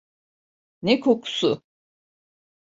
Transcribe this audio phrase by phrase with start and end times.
[0.81, 1.51] Ne kokusu?